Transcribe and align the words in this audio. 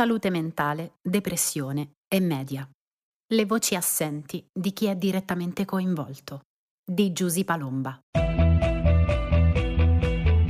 salute 0.00 0.30
mentale, 0.30 0.94
depressione 1.02 1.96
e 2.08 2.20
media. 2.20 2.66
Le 3.34 3.44
voci 3.44 3.74
assenti 3.74 4.42
di 4.50 4.72
chi 4.72 4.86
è 4.86 4.96
direttamente 4.96 5.66
coinvolto. 5.66 6.40
Di 6.82 7.12
Giusy 7.12 7.44
Palomba. 7.44 8.00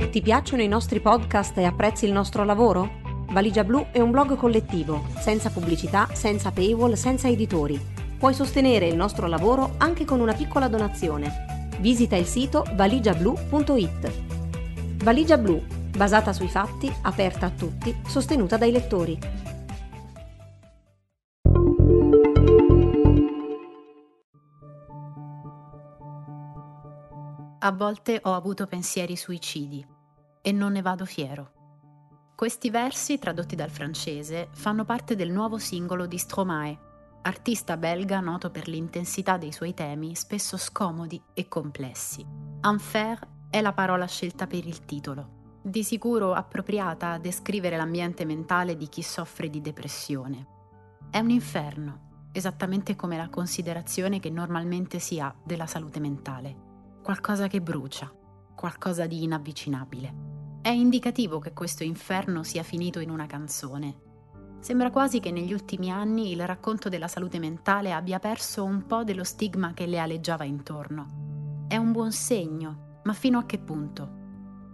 Ti 0.09 0.21
piacciono 0.21 0.61
i 0.61 0.69
nostri 0.69 1.01
podcast 1.01 1.57
e 1.57 1.65
apprezzi 1.65 2.05
il 2.05 2.13
nostro 2.13 2.45
lavoro? 2.45 3.25
Valigia 3.31 3.65
Blu 3.65 3.87
è 3.91 3.99
un 3.99 4.11
blog 4.11 4.37
collettivo, 4.37 5.05
senza 5.19 5.49
pubblicità, 5.49 6.07
senza 6.13 6.53
paywall, 6.53 6.93
senza 6.93 7.27
editori. 7.27 7.77
Puoi 8.17 8.33
sostenere 8.33 8.87
il 8.87 8.95
nostro 8.95 9.27
lavoro 9.27 9.73
anche 9.79 10.05
con 10.05 10.21
una 10.21 10.33
piccola 10.33 10.69
donazione. 10.69 11.67
Visita 11.81 12.15
il 12.15 12.25
sito 12.25 12.63
valigiablu.it. 12.73 14.11
Valigia 15.03 15.37
Blu, 15.37 15.61
basata 15.95 16.33
sui 16.33 16.49
fatti, 16.49 16.91
aperta 17.03 17.47
a 17.47 17.51
tutti, 17.51 17.95
sostenuta 18.07 18.57
dai 18.57 18.71
lettori. 18.71 19.19
A 27.63 27.71
volte 27.71 28.19
ho 28.23 28.33
avuto 28.33 28.65
pensieri 28.65 29.15
suicidi 29.15 29.85
e 30.41 30.51
non 30.51 30.71
ne 30.71 30.81
vado 30.81 31.05
fiero. 31.05 31.51
Questi 32.35 32.71
versi, 32.71 33.19
tradotti 33.19 33.55
dal 33.55 33.69
francese, 33.69 34.49
fanno 34.53 34.83
parte 34.83 35.15
del 35.15 35.29
nuovo 35.29 35.59
singolo 35.59 36.07
di 36.07 36.17
Stromae, 36.17 36.75
artista 37.21 37.77
belga 37.77 38.19
noto 38.19 38.49
per 38.49 38.67
l'intensità 38.67 39.37
dei 39.37 39.51
suoi 39.51 39.75
temi, 39.75 40.15
spesso 40.15 40.57
scomodi 40.57 41.21
e 41.35 41.47
complessi. 41.47 42.25
Enfer 42.61 43.19
è 43.47 43.61
la 43.61 43.73
parola 43.73 44.07
scelta 44.07 44.47
per 44.47 44.65
il 44.65 44.83
titolo, 44.85 45.40
di 45.61 45.83
sicuro 45.83 46.33
appropriata 46.33 47.11
a 47.11 47.19
descrivere 47.19 47.77
l'ambiente 47.77 48.25
mentale 48.25 48.75
di 48.75 48.87
chi 48.89 49.03
soffre 49.03 49.49
di 49.49 49.61
depressione. 49.61 50.47
È 51.09 51.19
un 51.19 51.29
inferno, 51.29 52.29
esattamente 52.31 52.95
come 52.95 53.17
la 53.17 53.29
considerazione 53.29 54.19
che 54.19 54.29
normalmente 54.29 54.99
si 54.99 55.19
ha 55.19 55.33
della 55.43 55.67
salute 55.67 55.99
mentale. 55.99 56.55
Qualcosa 57.03 57.47
che 57.47 57.61
brucia, 57.61 58.11
qualcosa 58.55 59.05
di 59.05 59.23
inavvicinabile. 59.23 60.29
È 60.61 60.69
indicativo 60.69 61.39
che 61.39 61.53
questo 61.53 61.83
inferno 61.83 62.43
sia 62.43 62.63
finito 62.63 62.99
in 62.99 63.09
una 63.09 63.25
canzone. 63.25 64.09
Sembra 64.59 64.91
quasi 64.91 65.19
che 65.19 65.31
negli 65.31 65.53
ultimi 65.53 65.91
anni 65.91 66.31
il 66.31 66.45
racconto 66.45 66.87
della 66.87 67.07
salute 67.07 67.39
mentale 67.39 67.91
abbia 67.91 68.19
perso 68.19 68.63
un 68.63 68.85
po' 68.85 69.03
dello 69.03 69.23
stigma 69.23 69.73
che 69.73 69.87
le 69.87 69.99
aleggiava 69.99 70.43
intorno. 70.43 71.65
È 71.67 71.77
un 71.77 71.91
buon 71.91 72.11
segno, 72.11 72.99
ma 73.03 73.13
fino 73.13 73.39
a 73.39 73.45
che 73.45 73.57
punto? 73.57 74.19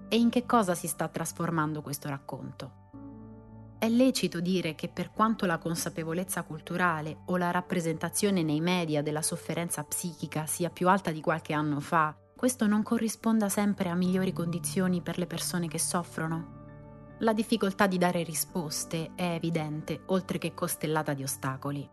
E 0.09 0.15
in 0.17 0.29
che 0.29 0.45
cosa 0.45 0.73
si 0.73 0.87
sta 0.87 1.09
trasformando 1.09 1.81
questo 1.81 2.07
racconto? 2.07 2.85
È 3.77 3.89
lecito 3.89 4.39
dire 4.39 4.73
che 4.73 4.87
per 4.87 5.11
quanto 5.11 5.45
la 5.45 5.57
consapevolezza 5.57 6.43
culturale 6.43 7.19
o 7.25 7.37
la 7.37 7.51
rappresentazione 7.51 8.41
nei 8.41 8.61
media 8.61 9.03
della 9.03 9.21
sofferenza 9.21 9.83
psichica 9.83 10.45
sia 10.45 10.69
più 10.69 10.87
alta 10.87 11.11
di 11.11 11.21
qualche 11.21 11.53
anno 11.53 11.81
fa, 11.81 12.15
questo 12.35 12.67
non 12.67 12.83
corrisponda 12.83 13.49
sempre 13.49 13.89
a 13.89 13.95
migliori 13.95 14.31
condizioni 14.31 15.01
per 15.01 15.17
le 15.17 15.27
persone 15.27 15.67
che 15.67 15.79
soffrono? 15.79 16.55
La 17.19 17.33
difficoltà 17.33 17.85
di 17.85 17.97
dare 17.97 18.23
risposte 18.23 19.11
è 19.15 19.33
evidente, 19.33 20.03
oltre 20.05 20.37
che 20.37 20.53
costellata 20.53 21.13
di 21.13 21.23
ostacoli. 21.23 21.87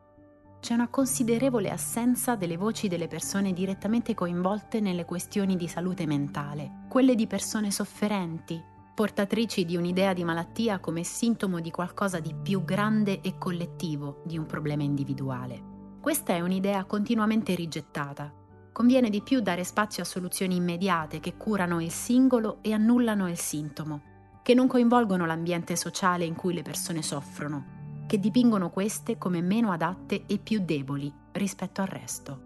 C'è 0.65 0.73
una 0.73 0.89
considerevole 0.89 1.69
assenza 1.69 2.37
delle 2.37 2.57
voci 2.57 2.89
delle 2.89 3.07
persone 3.07 3.53
direttamente 3.53 4.15
coinvolte 4.15 4.81
nelle 4.81 5.05
questioni 5.05 5.57
di 5.57 5.69
salute 5.69 6.07
mentale, 6.07 6.87
quelle 6.89 7.15
di 7.15 7.27
persone 7.27 7.71
sofferenti, 7.71 8.59
portatrici 8.95 9.67
di 9.67 9.77
un'idea 9.77 10.15
di 10.15 10.25
malattia 10.25 10.79
come 10.79 11.05
sintomo 11.05 11.61
di 11.61 11.71
qualcosa 11.71 12.19
di 12.19 12.35
più 12.35 12.65
grande 12.65 13.21
e 13.21 13.37
collettivo 13.37 14.23
di 14.25 14.39
un 14.39 14.47
problema 14.47 14.83
individuale. 14.83 15.99
Questa 16.01 16.33
è 16.33 16.41
un'idea 16.41 16.83
continuamente 16.85 17.55
rigettata, 17.55 18.33
conviene 18.73 19.11
di 19.11 19.21
più 19.21 19.41
dare 19.41 19.65
spazio 19.65 20.03
a 20.03 20.07
soluzioni 20.07 20.57
immediate 20.57 21.21
che 21.21 21.37
curano 21.37 21.79
il 21.83 21.91
singolo 21.91 22.61
e 22.63 22.73
annullano 22.73 23.29
il 23.29 23.37
sintomo, 23.37 24.01
che 24.43 24.55
non 24.55 24.67
coinvolgono 24.67 25.27
l'ambiente 25.27 25.77
sociale 25.77 26.25
in 26.25 26.35
cui 26.35 26.55
le 26.55 26.63
persone 26.63 27.03
soffrono, 27.03 27.74
che 28.07 28.19
dipingono 28.19 28.71
queste 28.71 29.19
come 29.19 29.41
meno 29.41 29.73
adatte 29.73 30.25
e 30.27 30.39
più 30.39 30.61
deboli 30.65 31.13
rispetto 31.33 31.81
al 31.81 31.89
resto. 31.89 32.41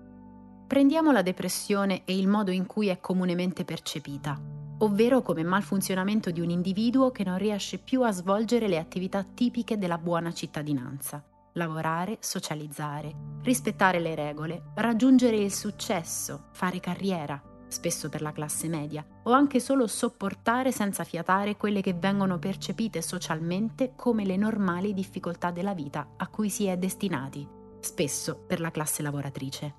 Prendiamo 0.67 1.13
la 1.13 1.23
depressione 1.23 2.03
e 2.05 2.17
il 2.17 2.29
modo 2.29 2.51
in 2.51 2.67
cui 2.67 2.89
è 2.89 3.01
comunemente 3.01 3.65
percepita, 3.65 4.41
ovvero 4.79 5.23
come 5.23 5.43
malfunzionamento 5.43 6.31
di 6.31 6.41
un 6.41 6.51
individuo 6.51 7.11
che 7.11 7.25
non 7.25 7.39
riesce 7.39 7.79
più 7.79 8.03
a 8.03 8.13
svolgere 8.13 8.69
le 8.69 8.79
attività 8.79 9.23
tipiche 9.25 9.79
della 9.79 9.99
buona 9.99 10.33
cittadinanza 10.33 11.23
lavorare, 11.59 12.19
socializzare, 12.21 13.15
rispettare 13.43 13.99
le 13.99 14.15
regole, 14.15 14.71
raggiungere 14.77 15.37
il 15.37 15.53
successo, 15.53 16.47
fare 16.53 16.81
carriera, 16.81 17.41
spesso 17.69 18.09
per 18.09 18.23
la 18.23 18.33
classe 18.33 18.69
media, 18.69 19.05
o 19.25 19.33
anche 19.33 19.61
solo 19.61 19.87
sopportare 19.87 20.73
senza 20.73 21.05
fiatare 21.05 21.56
quelle 21.56 21.81
che 21.81 21.95
vengono 21.95 22.39
percepite 22.39 23.03
socialmente 23.03 23.93
come 23.95 24.25
le 24.25 24.37
normali 24.37 24.95
difficoltà 24.95 25.51
della 25.51 25.75
vita 25.75 26.15
a 26.17 26.29
cui 26.29 26.51
si 26.51 26.67
è 26.67 26.77
destinati, 26.77 27.47
spesso 27.81 28.45
per 28.47 28.61
la 28.61 28.71
classe 28.71 29.03
lavoratrice. 29.03 29.75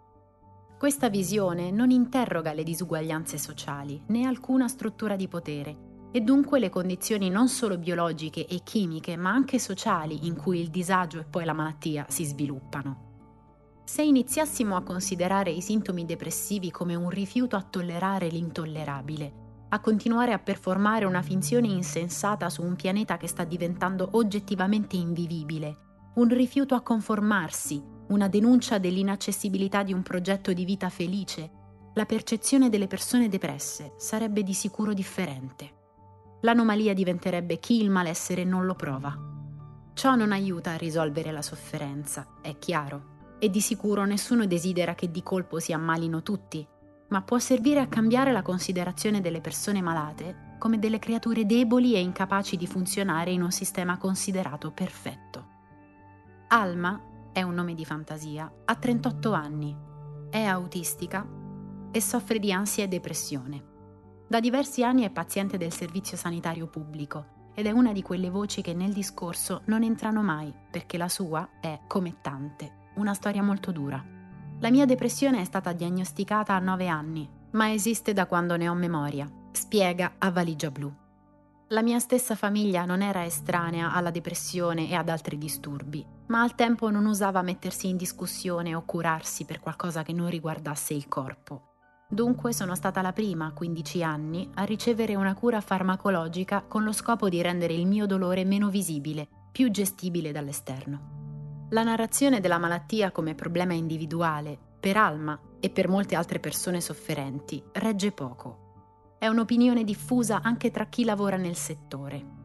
Questa 0.77 1.09
visione 1.09 1.71
non 1.71 1.91
interroga 1.91 2.53
le 2.53 2.63
disuguaglianze 2.63 3.37
sociali 3.37 4.01
né 4.07 4.25
alcuna 4.25 4.67
struttura 4.67 5.17
di 5.17 5.27
potere, 5.27 5.87
e 6.11 6.21
dunque 6.21 6.59
le 6.59 6.69
condizioni 6.69 7.29
non 7.29 7.49
solo 7.49 7.77
biologiche 7.77 8.47
e 8.47 8.61
chimiche, 8.63 9.15
ma 9.15 9.29
anche 9.29 9.59
sociali 9.59 10.25
in 10.25 10.35
cui 10.35 10.59
il 10.59 10.69
disagio 10.69 11.19
e 11.19 11.25
poi 11.25 11.45
la 11.45 11.53
malattia 11.53 12.05
si 12.07 12.25
sviluppano. 12.25 13.08
Se 13.89 14.03
iniziassimo 14.03 14.75
a 14.75 14.83
considerare 14.83 15.49
i 15.49 15.61
sintomi 15.61 16.05
depressivi 16.05 16.69
come 16.69 16.93
un 16.93 17.09
rifiuto 17.09 17.55
a 17.55 17.63
tollerare 17.63 18.27
l'intollerabile, 18.27 19.33
a 19.69 19.79
continuare 19.79 20.31
a 20.31 20.37
performare 20.37 21.05
una 21.05 21.23
finzione 21.23 21.69
insensata 21.69 22.51
su 22.51 22.61
un 22.61 22.75
pianeta 22.75 23.17
che 23.17 23.27
sta 23.27 23.45
diventando 23.45 24.09
oggettivamente 24.11 24.95
invivibile, 24.95 26.11
un 26.13 26.27
rifiuto 26.27 26.75
a 26.75 26.81
conformarsi, 26.81 27.83
una 28.09 28.27
denuncia 28.27 28.77
dell'inaccessibilità 28.77 29.81
di 29.81 29.91
un 29.91 30.03
progetto 30.03 30.53
di 30.53 30.65
vita 30.65 30.89
felice, 30.89 31.49
la 31.95 32.05
percezione 32.05 32.69
delle 32.69 32.85
persone 32.85 33.27
depresse 33.27 33.93
sarebbe 33.97 34.43
di 34.43 34.53
sicuro 34.53 34.93
differente 34.93 35.77
l'anomalia 36.41 36.93
diventerebbe 36.93 37.57
chi 37.57 37.81
il 37.81 37.89
malessere 37.89 38.45
non 38.45 38.65
lo 38.65 38.73
prova. 38.73 39.13
Ciò 39.93 40.15
non 40.15 40.31
aiuta 40.31 40.71
a 40.71 40.77
risolvere 40.77 41.33
la 41.33 41.41
sofferenza, 41.41 42.35
è 42.41 42.57
chiaro, 42.57 43.17
e 43.39 43.49
di 43.49 43.61
sicuro 43.61 44.05
nessuno 44.05 44.45
desidera 44.45 44.93
che 44.93 45.09
di 45.09 45.23
colpo 45.23 45.59
si 45.59 45.73
ammalino 45.73 46.21
tutti, 46.21 46.67
ma 47.07 47.21
può 47.21 47.39
servire 47.39 47.79
a 47.79 47.87
cambiare 47.87 48.31
la 48.31 48.41
considerazione 48.41 49.21
delle 49.21 49.41
persone 49.41 49.81
malate 49.81 50.47
come 50.59 50.77
delle 50.77 50.99
creature 50.99 51.45
deboli 51.45 51.95
e 51.95 52.01
incapaci 52.01 52.57
di 52.57 52.67
funzionare 52.67 53.31
in 53.31 53.41
un 53.41 53.51
sistema 53.51 53.97
considerato 53.97 54.71
perfetto. 54.71 55.47
Alma 56.49 57.01
è 57.31 57.41
un 57.41 57.53
nome 57.53 57.73
di 57.73 57.85
fantasia, 57.85 58.51
ha 58.65 58.75
38 58.75 59.31
anni, 59.31 59.75
è 60.29 60.43
autistica 60.43 61.25
e 61.91 62.01
soffre 62.01 62.39
di 62.39 62.51
ansia 62.51 62.83
e 62.83 62.87
depressione. 62.87 63.63
Da 64.27 64.39
diversi 64.39 64.83
anni 64.83 65.03
è 65.03 65.09
paziente 65.09 65.57
del 65.57 65.71
servizio 65.71 66.17
sanitario 66.17 66.67
pubblico 66.67 67.37
ed 67.55 67.65
è 67.65 67.71
una 67.71 67.93
di 67.93 68.01
quelle 68.01 68.29
voci 68.29 68.61
che 68.61 68.73
nel 68.73 68.93
discorso 68.93 69.61
non 69.65 69.83
entrano 69.83 70.21
mai 70.21 70.53
perché 70.69 70.97
la 70.97 71.09
sua 71.09 71.49
è, 71.59 71.79
come 71.87 72.17
tante, 72.21 72.78
una 72.99 73.13
storia 73.13 73.41
molto 73.41 73.71
dura. 73.71 74.03
La 74.59 74.69
mia 74.69 74.85
depressione 74.85 75.41
è 75.41 75.45
stata 75.45 75.71
diagnosticata 75.71 76.53
a 76.53 76.59
9 76.59 76.87
anni, 76.87 77.29
ma 77.51 77.71
esiste 77.71 78.13
da 78.13 78.27
quando 78.27 78.57
ne 78.57 78.67
ho 78.67 78.73
memoria, 78.73 79.27
spiega 79.51 80.15
a 80.17 80.29
Valigia 80.31 80.69
Blu. 80.69 80.93
La 81.69 81.81
mia 81.81 81.99
stessa 81.99 82.35
famiglia 82.35 82.83
non 82.83 83.01
era 83.01 83.23
estranea 83.23 83.93
alla 83.93 84.11
depressione 84.11 84.89
e 84.89 84.95
ad 84.95 85.07
altri 85.07 85.37
disturbi, 85.37 86.05
ma 86.27 86.41
al 86.41 86.55
tempo 86.55 86.89
non 86.89 87.05
usava 87.05 87.41
mettersi 87.41 87.87
in 87.87 87.95
discussione 87.95 88.75
o 88.75 88.83
curarsi 88.83 89.45
per 89.45 89.59
qualcosa 89.59 90.03
che 90.03 90.11
non 90.11 90.29
riguardasse 90.29 90.93
il 90.93 91.07
corpo. 91.07 91.67
Dunque 92.09 92.53
sono 92.53 92.73
stata 92.73 93.03
la 93.03 93.13
prima, 93.13 93.45
a 93.45 93.53
15 93.53 94.03
anni, 94.03 94.49
a 94.55 94.63
ricevere 94.63 95.13
una 95.13 95.35
cura 95.35 95.61
farmacologica 95.61 96.63
con 96.67 96.83
lo 96.83 96.91
scopo 96.91 97.29
di 97.29 97.39
rendere 97.39 97.73
il 97.73 97.85
mio 97.85 98.07
dolore 98.07 98.43
meno 98.45 98.69
visibile, 98.69 99.27
più 99.51 99.69
gestibile 99.69 100.31
dall'esterno. 100.31 101.18
La 101.71 101.83
narrazione 101.83 102.39
della 102.39 102.57
malattia 102.57 103.11
come 103.11 103.35
problema 103.35 103.73
individuale, 103.73 104.57
per 104.79 104.97
Alma 104.97 105.39
e 105.59 105.69
per 105.69 105.87
molte 105.87 106.15
altre 106.15 106.39
persone 106.39 106.81
sofferenti, 106.81 107.63
regge 107.73 108.11
poco. 108.11 109.15
È 109.19 109.27
un'opinione 109.27 109.83
diffusa 109.83 110.41
anche 110.41 110.71
tra 110.71 110.85
chi 110.85 111.03
lavora 111.03 111.37
nel 111.37 111.55
settore. 111.55 112.37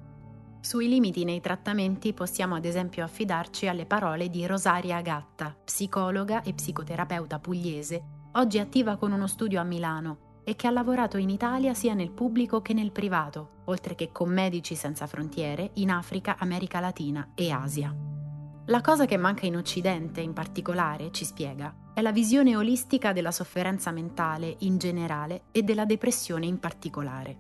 Sui 0.60 0.88
limiti 0.88 1.24
nei 1.24 1.40
trattamenti 1.40 2.12
possiamo 2.12 2.54
ad 2.54 2.66
esempio 2.66 3.02
affidarci 3.02 3.66
alle 3.66 3.86
parole 3.86 4.28
di 4.28 4.44
Rosaria 4.46 4.96
Agatta, 4.96 5.56
psicologa 5.64 6.42
e 6.42 6.52
psicoterapeuta 6.52 7.38
pugliese 7.38 8.02
oggi 8.36 8.58
attiva 8.58 8.96
con 8.96 9.12
uno 9.12 9.26
studio 9.26 9.60
a 9.60 9.64
Milano, 9.64 10.40
e 10.44 10.56
che 10.56 10.66
ha 10.66 10.70
lavorato 10.70 11.16
in 11.16 11.30
Italia 11.30 11.72
sia 11.72 11.94
nel 11.94 12.10
pubblico 12.10 12.60
che 12.60 12.74
nel 12.74 12.92
privato, 12.92 13.62
oltre 13.66 13.94
che 13.94 14.10
con 14.12 14.30
Medici 14.30 14.74
Senza 14.74 15.06
Frontiere 15.06 15.70
in 15.74 15.90
Africa, 15.90 16.36
America 16.38 16.80
Latina 16.80 17.30
e 17.34 17.50
Asia. 17.50 18.13
La 18.68 18.80
cosa 18.80 19.04
che 19.04 19.18
manca 19.18 19.44
in 19.44 19.58
Occidente, 19.58 20.22
in 20.22 20.32
particolare, 20.32 21.10
ci 21.10 21.26
spiega, 21.26 21.92
è 21.92 22.00
la 22.00 22.12
visione 22.12 22.56
olistica 22.56 23.12
della 23.12 23.30
sofferenza 23.30 23.90
mentale 23.90 24.56
in 24.60 24.78
generale 24.78 25.42
e 25.52 25.62
della 25.62 25.84
depressione 25.84 26.46
in 26.46 26.58
particolare. 26.58 27.36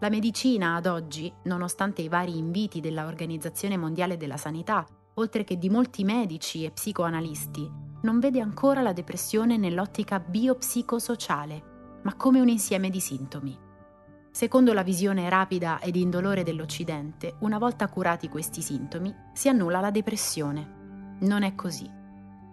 La 0.00 0.08
medicina 0.08 0.76
ad 0.76 0.86
oggi, 0.86 1.30
nonostante 1.44 2.00
i 2.00 2.08
vari 2.08 2.38
inviti 2.38 2.80
della 2.80 3.04
Organizzazione 3.04 3.76
Mondiale 3.76 4.16
della 4.16 4.38
Sanità, 4.38 4.86
oltre 5.16 5.44
che 5.44 5.58
di 5.58 5.68
molti 5.68 6.04
medici 6.04 6.64
e 6.64 6.70
psicoanalisti, 6.70 7.70
non 8.02 8.18
vede 8.18 8.40
ancora 8.40 8.80
la 8.80 8.94
depressione 8.94 9.58
nell'ottica 9.58 10.20
biopsicosociale, 10.20 12.00
ma 12.02 12.14
come 12.14 12.40
un 12.40 12.48
insieme 12.48 12.88
di 12.88 13.00
sintomi. 13.00 13.65
Secondo 14.36 14.74
la 14.74 14.82
visione 14.82 15.30
rapida 15.30 15.80
ed 15.80 15.96
indolore 15.96 16.42
dell'Occidente, 16.42 17.36
una 17.38 17.56
volta 17.56 17.88
curati 17.88 18.28
questi 18.28 18.60
sintomi, 18.60 19.10
si 19.32 19.48
annulla 19.48 19.80
la 19.80 19.90
depressione. 19.90 21.16
Non 21.20 21.42
è 21.42 21.54
così. 21.54 21.90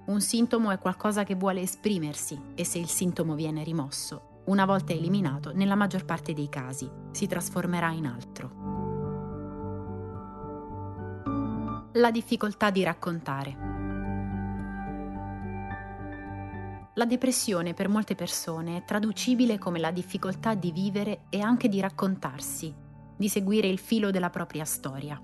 Un 0.06 0.22
sintomo 0.22 0.72
è 0.72 0.80
qualcosa 0.80 1.26
che 1.26 1.36
vuole 1.36 1.60
esprimersi 1.60 2.40
e 2.56 2.64
se 2.64 2.80
il 2.80 2.88
sintomo 2.88 3.36
viene 3.36 3.66
rimosso, 3.66 4.44
una 4.46 4.64
volta 4.64 4.94
eliminato, 4.94 5.52
nella 5.54 5.76
maggior 5.76 6.06
parte 6.06 6.32
dei 6.32 6.48
casi, 6.48 6.90
si 7.12 7.28
trasformerà 7.28 7.92
in 7.92 8.06
altro. 8.06 8.52
La 11.96 12.12
difficoltà 12.12 12.70
di 12.70 12.82
raccontare. 12.84 13.73
La 16.96 17.06
depressione 17.06 17.74
per 17.74 17.90
molte 17.90 18.14
persone 18.14 18.78
è 18.78 18.86
traducibile 18.86 19.58
come 19.58 19.80
la 19.80 19.90
difficoltà 19.90 20.54
di 20.54 20.72
vivere 20.72 21.24
e 21.30 21.40
anche 21.40 21.68
di 21.68 21.80
raccontarsi, 21.80 22.72
di 23.18 23.28
seguire 23.28 23.68
il 23.68 23.80
filo 23.80 24.12
della 24.12 24.30
propria 24.30 24.64
storia. 24.64 25.20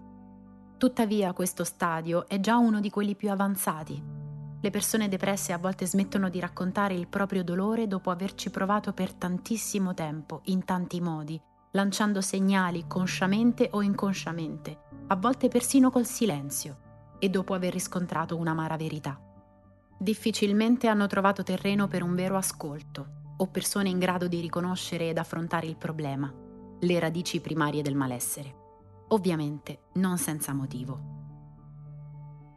Tuttavia 0.77 1.31
questo 1.33 1.63
stadio 1.63 2.27
è 2.27 2.39
già 2.39 2.57
uno 2.57 2.79
di 2.79 2.89
quelli 2.89 3.15
più 3.15 3.29
avanzati. 3.29 4.01
Le 4.61 4.69
persone 4.71 5.09
depresse 5.09 5.53
a 5.53 5.59
volte 5.59 5.85
smettono 5.85 6.29
di 6.29 6.39
raccontare 6.39 6.95
il 6.95 7.07
proprio 7.07 7.43
dolore 7.43 7.87
dopo 7.87 8.09
averci 8.09 8.49
provato 8.49 8.91
per 8.91 9.13
tantissimo 9.13 9.93
tempo, 9.93 10.41
in 10.45 10.65
tanti 10.65 10.99
modi, 10.99 11.39
lanciando 11.71 12.19
segnali 12.19 12.85
consciamente 12.87 13.69
o 13.73 13.83
inconsciamente, 13.83 14.79
a 15.05 15.15
volte 15.15 15.49
persino 15.49 15.91
col 15.91 16.07
silenzio, 16.07 16.77
e 17.19 17.29
dopo 17.29 17.53
aver 17.53 17.73
riscontrato 17.73 18.35
un'amara 18.37 18.75
verità 18.75 19.21
difficilmente 20.01 20.87
hanno 20.87 21.07
trovato 21.07 21.43
terreno 21.43 21.87
per 21.87 22.03
un 22.03 22.15
vero 22.15 22.37
ascolto 22.37 23.17
o 23.35 23.47
persone 23.47 23.89
in 23.89 23.99
grado 23.99 24.27
di 24.27 24.39
riconoscere 24.39 25.09
ed 25.09 25.17
affrontare 25.17 25.67
il 25.67 25.75
problema, 25.75 26.33
le 26.79 26.99
radici 26.99 27.41
primarie 27.41 27.81
del 27.81 27.95
malessere. 27.95 28.55
Ovviamente 29.09 29.87
non 29.93 30.17
senza 30.17 30.53
motivo. 30.53 31.17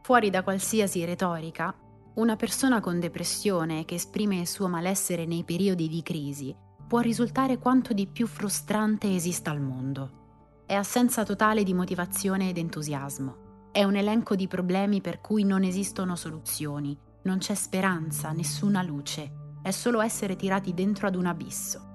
Fuori 0.03 0.31
da 0.31 0.43
qualsiasi 0.43 1.05
retorica, 1.05 1.75
una 2.15 2.37
persona 2.37 2.81
con 2.81 3.01
depressione 3.01 3.85
che 3.85 3.97
esprime 3.97 4.39
il 4.39 4.47
suo 4.47 4.69
malessere 4.69 5.27
nei 5.27 5.43
periodi 5.45 5.89
di 5.89 6.03
crisi 6.03 6.55
può 6.87 7.01
risultare 7.01 7.59
quanto 7.59 7.93
di 7.93 8.07
più 8.07 8.27
frustrante 8.27 9.13
esista 9.15 9.51
al 9.51 9.61
mondo. 9.61 10.21
È 10.67 10.75
assenza 10.75 11.25
totale 11.25 11.65
di 11.65 11.75
motivazione 11.75 12.51
ed 12.51 12.59
entusiasmo. 12.59 13.71
È 13.73 13.83
un 13.83 13.97
elenco 13.97 14.37
di 14.37 14.47
problemi 14.47 15.01
per 15.01 15.21
cui 15.21 15.43
non 15.45 15.63
esistono 15.63 16.15
soluzioni 16.17 16.97
non 17.25 17.39
c'è 17.39 17.55
speranza, 17.55 18.33
nessuna 18.33 18.83
luce, 18.83 19.59
è 19.63 19.71
solo 19.71 20.01
essere 20.01 20.35
tirati 20.35 20.75
dentro 20.75 21.07
ad 21.07 21.15
un 21.15 21.27
abisso. 21.27 21.91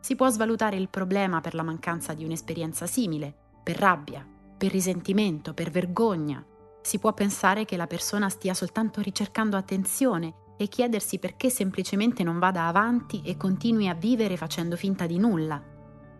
Si 0.00 0.14
può 0.14 0.28
svalutare 0.28 0.76
il 0.76 0.88
problema 0.88 1.40
per 1.40 1.54
la 1.54 1.62
mancanza 1.62 2.12
di 2.12 2.24
un'esperienza 2.24 2.86
simile, 2.86 3.34
per 3.62 3.76
rabbia, 3.78 4.26
per 4.58 4.70
risentimento, 4.70 5.54
per 5.54 5.70
vergogna. 5.70 6.44
Si 6.82 6.98
può 6.98 7.14
pensare 7.14 7.64
che 7.64 7.76
la 7.76 7.86
persona 7.86 8.28
stia 8.28 8.52
soltanto 8.52 9.00
ricercando 9.00 9.56
attenzione 9.56 10.34
e 10.56 10.68
chiedersi 10.68 11.18
perché 11.18 11.50
semplicemente 11.50 12.22
non 12.22 12.38
vada 12.38 12.66
avanti 12.66 13.22
e 13.22 13.36
continui 13.36 13.88
a 13.88 13.94
vivere 13.94 14.36
facendo 14.36 14.76
finta 14.76 15.06
di 15.06 15.18
nulla. 15.18 15.62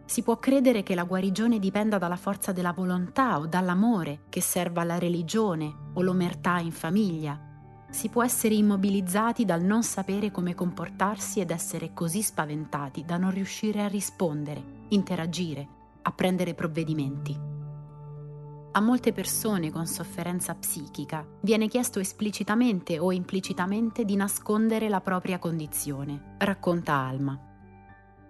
Si 0.04 0.22
può 0.22 0.38
credere 0.38 0.82
che 0.82 0.94
la 0.94 1.04
guarigione 1.04 1.58
dipenda 1.58 1.98
dalla 1.98 2.16
forza 2.16 2.52
della 2.52 2.72
volontà 2.72 3.38
o 3.38 3.46
dall'amore, 3.46 4.22
che 4.28 4.40
serva 4.40 4.84
la 4.84 4.98
religione 4.98 5.90
o 5.94 6.02
l'omertà 6.02 6.58
in 6.58 6.72
famiglia, 6.72 7.51
si 7.92 8.08
può 8.08 8.24
essere 8.24 8.54
immobilizzati 8.54 9.44
dal 9.44 9.62
non 9.62 9.82
sapere 9.82 10.30
come 10.30 10.54
comportarsi 10.54 11.40
ed 11.40 11.50
essere 11.50 11.92
così 11.92 12.22
spaventati 12.22 13.04
da 13.04 13.18
non 13.18 13.30
riuscire 13.30 13.82
a 13.82 13.86
rispondere, 13.86 14.86
interagire, 14.88 15.68
a 16.00 16.10
prendere 16.10 16.54
provvedimenti. 16.54 17.38
A 18.74 18.80
molte 18.80 19.12
persone 19.12 19.70
con 19.70 19.86
sofferenza 19.86 20.54
psichica 20.54 21.22
viene 21.42 21.68
chiesto 21.68 22.00
esplicitamente 22.00 22.98
o 22.98 23.12
implicitamente 23.12 24.06
di 24.06 24.16
nascondere 24.16 24.88
la 24.88 25.02
propria 25.02 25.38
condizione, 25.38 26.36
racconta 26.38 26.94
Alma. 26.94 27.38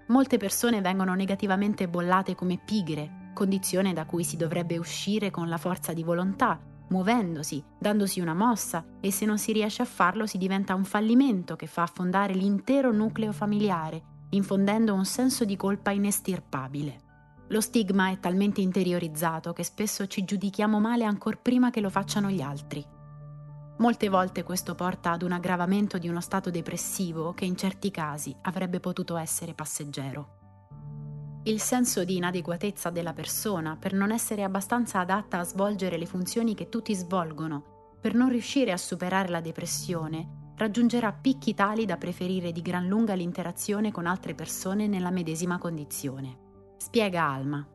Molte 0.08 0.38
persone 0.38 0.80
vengono 0.80 1.14
negativamente 1.14 1.86
bollate 1.86 2.34
come 2.34 2.58
pigre, 2.58 3.30
condizione 3.32 3.92
da 3.92 4.06
cui 4.06 4.24
si 4.24 4.36
dovrebbe 4.36 4.76
uscire 4.76 5.30
con 5.30 5.48
la 5.48 5.56
forza 5.56 5.92
di 5.92 6.02
volontà 6.02 6.58
muovendosi, 6.92 7.64
dandosi 7.78 8.20
una 8.20 8.34
mossa 8.34 8.84
e 9.00 9.10
se 9.10 9.24
non 9.24 9.38
si 9.38 9.52
riesce 9.52 9.80
a 9.80 9.86
farlo 9.86 10.26
si 10.26 10.36
diventa 10.36 10.74
un 10.74 10.84
fallimento 10.84 11.56
che 11.56 11.66
fa 11.66 11.82
affondare 11.82 12.34
l'intero 12.34 12.92
nucleo 12.92 13.32
familiare, 13.32 14.02
infondendo 14.30 14.94
un 14.94 15.06
senso 15.06 15.46
di 15.46 15.56
colpa 15.56 15.90
inestirpabile. 15.90 17.00
Lo 17.48 17.60
stigma 17.60 18.10
è 18.10 18.20
talmente 18.20 18.60
interiorizzato 18.60 19.52
che 19.52 19.64
spesso 19.64 20.06
ci 20.06 20.24
giudichiamo 20.24 20.78
male 20.78 21.04
ancor 21.04 21.40
prima 21.40 21.70
che 21.70 21.80
lo 21.80 21.90
facciano 21.90 22.30
gli 22.30 22.40
altri. 22.40 22.84
Molte 23.78 24.08
volte 24.08 24.42
questo 24.42 24.74
porta 24.74 25.12
ad 25.12 25.22
un 25.22 25.32
aggravamento 25.32 25.98
di 25.98 26.08
uno 26.08 26.20
stato 26.20 26.50
depressivo 26.50 27.32
che 27.32 27.46
in 27.46 27.56
certi 27.56 27.90
casi 27.90 28.34
avrebbe 28.42 28.80
potuto 28.80 29.16
essere 29.16 29.54
passeggero 29.54 30.41
il 31.44 31.60
senso 31.60 32.04
di 32.04 32.16
inadeguatezza 32.16 32.90
della 32.90 33.12
persona 33.12 33.76
per 33.76 33.94
non 33.94 34.12
essere 34.12 34.44
abbastanza 34.44 35.00
adatta 35.00 35.40
a 35.40 35.44
svolgere 35.44 35.98
le 35.98 36.06
funzioni 36.06 36.54
che 36.54 36.68
tutti 36.68 36.94
svolgono, 36.94 37.96
per 38.00 38.14
non 38.14 38.28
riuscire 38.28 38.70
a 38.70 38.76
superare 38.76 39.28
la 39.28 39.40
depressione, 39.40 40.52
raggiungerà 40.56 41.12
picchi 41.12 41.52
tali 41.52 41.84
da 41.84 41.96
preferire 41.96 42.52
di 42.52 42.62
gran 42.62 42.86
lunga 42.86 43.14
l'interazione 43.14 43.90
con 43.90 44.06
altre 44.06 44.34
persone 44.34 44.86
nella 44.86 45.10
medesima 45.10 45.58
condizione. 45.58 46.38
Spiega 46.76 47.24
Alma. 47.24 47.66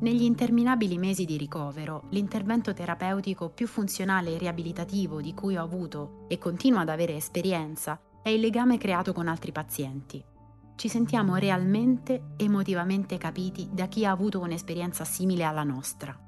Negli 0.00 0.22
interminabili 0.22 0.98
mesi 0.98 1.24
di 1.24 1.36
ricovero, 1.36 2.08
l'intervento 2.10 2.74
terapeutico 2.74 3.50
più 3.50 3.68
funzionale 3.68 4.34
e 4.34 4.38
riabilitativo 4.38 5.20
di 5.20 5.32
cui 5.32 5.56
ho 5.56 5.62
avuto 5.62 6.24
e 6.26 6.38
continuo 6.38 6.80
ad 6.80 6.88
avere 6.88 7.14
esperienza 7.14 8.00
è 8.20 8.30
il 8.30 8.40
legame 8.40 8.78
creato 8.78 9.12
con 9.12 9.28
altri 9.28 9.52
pazienti 9.52 10.32
ci 10.76 10.88
sentiamo 10.88 11.36
realmente 11.36 12.34
emotivamente 12.36 13.16
capiti 13.18 13.68
da 13.72 13.86
chi 13.86 14.04
ha 14.04 14.10
avuto 14.10 14.40
un'esperienza 14.40 15.04
simile 15.04 15.44
alla 15.44 15.62
nostra. 15.62 16.18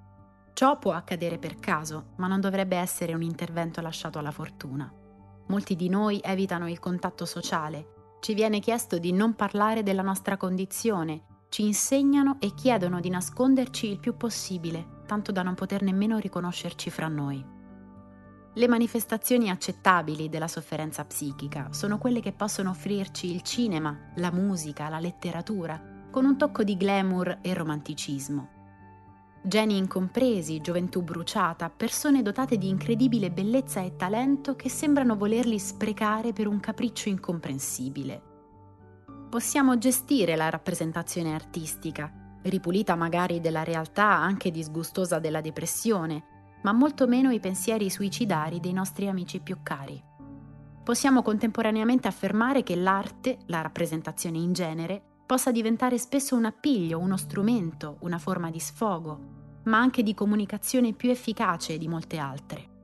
Ciò 0.53 0.79
può 0.79 0.93
accadere 0.93 1.39
per 1.39 1.57
caso, 1.57 2.13
ma 2.17 2.27
non 2.29 2.41
dovrebbe 2.41 2.77
essere 2.77 3.13
un 3.13 3.23
intervento 3.23 3.81
lasciato 3.81 4.19
alla 4.19 4.31
fortuna. 4.31 4.91
Molti 5.49 5.77
di 5.77 5.89
noi 5.89 6.21
evitano 6.23 6.69
il 6.69 6.79
contatto 6.79 7.25
sociale, 7.25 8.19
ci 8.21 8.35
viene 8.35 8.61
chiesto 8.61 8.99
di 8.99 9.13
non 9.13 9.35
parlare 9.35 9.83
della 9.83 10.03
nostra 10.03 10.37
condizione, 10.37 11.25
ci 11.49 11.63
insegnano 11.63 12.39
e 12.41 12.55
chiedono 12.55 13.01
di 13.01 13.11
nasconderci 13.11 13.89
il 13.89 14.01
più 14.01 14.17
possibile, 14.17 15.03
tanto 15.07 15.31
da 15.31 15.43
non 15.43 15.55
poter 15.55 15.83
nemmeno 15.83 16.19
riconoscerci 16.19 16.91
fra 16.91 17.09
noi. 17.09 17.56
Le 18.57 18.69
manifestazioni 18.69 19.51
accettabili 19.51 20.31
della 20.31 20.49
sofferenza 20.49 21.05
psichica 21.05 21.69
sono 21.73 21.99
quelle 21.99 22.21
che 22.21 22.33
possono 22.33 22.71
offrirci 22.71 23.31
il 23.31 23.43
cinema, 23.43 24.13
la 24.15 24.33
musica, 24.33 24.89
la 24.89 24.99
letteratura, 24.99 25.79
con 26.11 26.25
un 26.25 26.39
tocco 26.39 26.65
di 26.65 26.75
glamour 26.79 27.41
e 27.43 27.53
romanticismo. 27.53 28.49
Geni 29.43 29.77
incompresi, 29.77 30.63
gioventù 30.63 31.03
bruciata, 31.03 31.69
persone 31.69 32.23
dotate 32.23 32.57
di 32.57 32.71
incredibile 32.71 33.31
bellezza 33.31 33.83
e 33.83 33.95
talento 33.95 34.57
che 34.57 34.71
sembrano 34.71 35.17
volerli 35.17 35.59
sprecare 35.59 36.33
per 36.33 36.47
un 36.47 36.59
capriccio 36.59 37.11
incomprensibile. 37.11 38.23
Possiamo 39.29 39.77
gestire 39.77 40.35
la 40.35 40.49
rappresentazione 40.49 41.35
artistica, 41.35 42.11
ripulita 42.41 42.95
magari 42.95 43.39
della 43.43 43.65
realtà 43.65 44.17
anche 44.17 44.51
disgustosa 44.51 45.19
della 45.19 45.43
depressione, 45.43 46.36
ma 46.67 46.73
molto 46.73 47.07
meno 47.07 47.31
i 47.31 47.39
pensieri 47.39 47.89
suicidari 47.89 48.59
dei 48.59 48.73
nostri 48.73 49.07
amici 49.07 49.39
più 49.39 49.59
cari. 49.63 50.03
Possiamo 50.83 51.23
contemporaneamente 51.23 52.09
affermare 52.09 52.65
che 52.65 52.75
l'arte, 52.75 53.39
la 53.47 53.61
rappresentazione 53.61 54.39
in 54.39 54.53
genere, 54.53 55.01
possa 55.25 55.53
diventare 55.53 55.97
spesso 55.97 56.35
un 56.35 56.45
appiglio, 56.45 56.99
uno 56.99 57.17
strumento, 57.17 57.99
una 58.01 58.19
forma 58.19 58.51
di 58.51 58.59
sfogo, 58.59 59.61
ma 59.67 59.79
anche 59.79 60.03
di 60.03 60.13
comunicazione 60.13 60.93
più 60.93 61.09
efficace 61.09 61.79
di 61.79 61.87
molte 61.87 62.19
altre. 62.19 62.75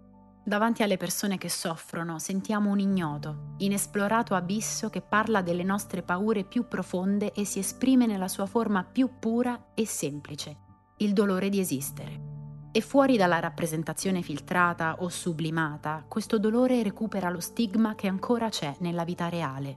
Davanti 0.45 0.85
alle 0.85 0.97
persone 0.97 1.37
che 1.37 1.49
soffrono 1.49 2.21
sentiamo 2.21 2.71
un 2.71 2.79
ignoto, 2.79 3.55
inesplorato 3.59 4.37
abisso 4.37 4.91
che 4.91 5.01
parla 5.01 5.43
delle 5.43 5.65
nostre 5.65 6.03
paure 6.03 6.45
più 6.45 6.69
profonde 6.69 7.33
e 7.33 7.45
si 7.45 7.59
esprime 7.59 8.07
nella 8.07 8.29
sua 8.29 8.47
forma 8.47 8.85
più 8.85 9.19
pura 9.19 9.71
e 9.75 9.85
semplice, 9.87 10.57
il 10.99 11.13
dolore 11.13 11.49
di 11.49 11.59
esistere. 11.59 12.31
E 12.75 12.81
fuori 12.81 13.19
dalla 13.19 13.39
rappresentazione 13.39 14.23
filtrata 14.23 14.97
o 15.01 15.11
sublimata, 15.11 16.07
questo 16.09 16.39
dolore 16.39 16.83
recupera 16.83 17.29
lo 17.29 17.39
stigma 17.39 17.95
che 17.95 18.09
ancora 18.09 18.49
c'è 18.49 18.75
nella 18.79 19.05
vita 19.05 19.29
reale. 19.29 19.77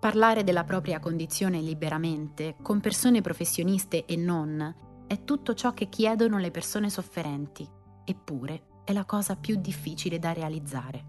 Parlare 0.00 0.42
della 0.42 0.64
propria 0.64 1.00
condizione 1.00 1.60
liberamente, 1.60 2.56
con 2.62 2.80
persone 2.80 3.20
professioniste 3.20 4.06
e 4.06 4.16
non, 4.16 4.74
è 5.06 5.22
tutto 5.24 5.52
ciò 5.52 5.74
che 5.74 5.90
chiedono 5.90 6.38
le 6.38 6.50
persone 6.50 6.88
sofferenti, 6.88 7.68
eppure 8.06 8.62
è 8.84 8.94
la 8.94 9.04
cosa 9.04 9.36
più 9.36 9.56
difficile 9.56 10.18
da 10.18 10.32
realizzare. 10.32 11.04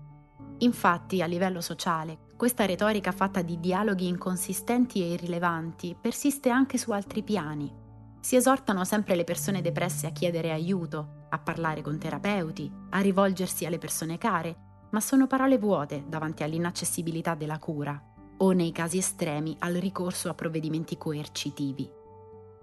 Infatti, 0.57 1.21
a 1.21 1.27
livello 1.27 1.61
sociale, 1.61 2.27
questa 2.35 2.65
retorica 2.65 3.13
fatta 3.13 3.41
di 3.41 3.57
dialoghi 3.57 4.05
inconsistenti 4.05 5.01
e 5.01 5.13
irrilevanti 5.13 5.95
persiste 5.99 6.49
anche 6.49 6.77
su 6.77 6.91
altri 6.91 7.23
piani. 7.23 7.73
Si 8.19 8.35
esortano 8.35 8.83
sempre 8.83 9.15
le 9.15 9.23
persone 9.23 9.61
depresse 9.61 10.07
a 10.07 10.11
chiedere 10.11 10.51
aiuto, 10.51 11.19
a 11.31 11.39
parlare 11.39 11.81
con 11.81 11.97
terapeuti, 11.97 12.71
a 12.91 12.99
rivolgersi 12.99 13.65
alle 13.65 13.77
persone 13.77 14.17
care, 14.17 14.55
ma 14.91 14.99
sono 14.99 15.27
parole 15.27 15.57
vuote 15.57 16.05
davanti 16.07 16.43
all'inaccessibilità 16.43 17.35
della 17.35 17.59
cura 17.59 18.01
o 18.37 18.51
nei 18.51 18.71
casi 18.71 18.97
estremi 18.97 19.55
al 19.59 19.73
ricorso 19.73 20.29
a 20.29 20.33
provvedimenti 20.33 20.97
coercitivi 20.97 21.99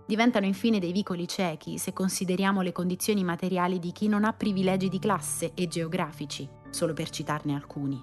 diventano 0.08 0.46
infine 0.46 0.78
dei 0.78 0.90
vicoli 0.90 1.28
ciechi 1.28 1.76
se 1.76 1.92
consideriamo 1.92 2.62
le 2.62 2.72
condizioni 2.72 3.22
materiali 3.22 3.78
di 3.78 3.92
chi 3.92 4.08
non 4.08 4.24
ha 4.24 4.32
privilegi 4.32 4.88
di 4.88 4.98
classe 4.98 5.52
e 5.52 5.68
geografici, 5.68 6.48
solo 6.70 6.94
per 6.94 7.10
citarne 7.10 7.54
alcuni. 7.54 8.02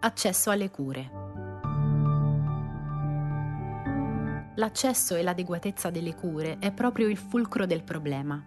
Accesso 0.00 0.48
alle 0.48 0.70
cure. 0.70 1.19
L'accesso 4.60 5.14
e 5.14 5.22
l'adeguatezza 5.22 5.88
delle 5.88 6.14
cure 6.14 6.58
è 6.58 6.70
proprio 6.70 7.08
il 7.08 7.16
fulcro 7.16 7.64
del 7.64 7.82
problema. 7.82 8.44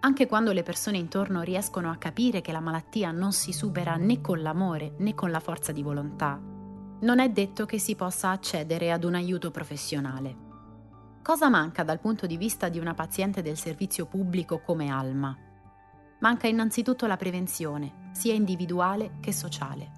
Anche 0.00 0.26
quando 0.26 0.52
le 0.52 0.62
persone 0.62 0.96
intorno 0.96 1.42
riescono 1.42 1.90
a 1.90 1.98
capire 1.98 2.40
che 2.40 2.50
la 2.50 2.60
malattia 2.60 3.10
non 3.10 3.32
si 3.32 3.52
supera 3.52 3.96
né 3.96 4.22
con 4.22 4.40
l'amore 4.40 4.94
né 5.00 5.14
con 5.14 5.30
la 5.30 5.40
forza 5.40 5.70
di 5.70 5.82
volontà, 5.82 6.40
non 7.00 7.18
è 7.18 7.28
detto 7.28 7.66
che 7.66 7.78
si 7.78 7.94
possa 7.94 8.30
accedere 8.30 8.90
ad 8.90 9.04
un 9.04 9.16
aiuto 9.16 9.50
professionale. 9.50 10.34
Cosa 11.22 11.50
manca 11.50 11.82
dal 11.82 12.00
punto 12.00 12.26
di 12.26 12.38
vista 12.38 12.70
di 12.70 12.78
una 12.78 12.94
paziente 12.94 13.42
del 13.42 13.58
servizio 13.58 14.06
pubblico 14.06 14.60
come 14.60 14.88
Alma? 14.88 15.36
Manca 16.20 16.46
innanzitutto 16.46 17.06
la 17.06 17.18
prevenzione, 17.18 18.08
sia 18.12 18.32
individuale 18.32 19.18
che 19.20 19.34
sociale. 19.34 19.92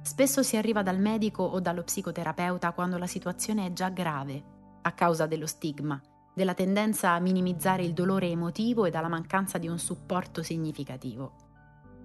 Spesso 0.00 0.42
si 0.42 0.56
arriva 0.56 0.82
dal 0.82 0.98
medico 0.98 1.42
o 1.42 1.60
dallo 1.60 1.82
psicoterapeuta 1.82 2.72
quando 2.72 2.96
la 2.96 3.06
situazione 3.06 3.66
è 3.66 3.72
già 3.74 3.90
grave, 3.90 4.58
a 4.82 4.92
causa 4.92 5.26
dello 5.26 5.46
stigma, 5.46 6.00
della 6.34 6.54
tendenza 6.54 7.10
a 7.10 7.18
minimizzare 7.18 7.82
il 7.82 7.92
dolore 7.92 8.28
emotivo 8.28 8.84
e 8.84 8.90
dalla 8.90 9.08
mancanza 9.08 9.58
di 9.58 9.68
un 9.68 9.78
supporto 9.78 10.42
significativo. 10.42 11.48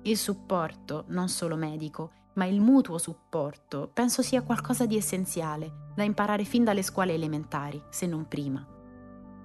Il 0.04 0.18
supporto, 0.18 1.06
non 1.08 1.30
solo 1.30 1.56
medico, 1.56 2.12
ma 2.34 2.46
il 2.46 2.60
mutuo 2.60 2.98
supporto 2.98 3.90
penso 3.94 4.22
sia 4.22 4.44
qualcosa 4.44 4.86
di 4.86 4.98
essenziale, 4.98 5.92
da 5.96 6.04
imparare 6.04 6.44
fin 6.44 6.64
dalle 6.64 6.84
scuole 6.84 7.14
elementari, 7.14 7.82
se 7.90 8.06
non 8.06 8.28
prima. 8.28 8.66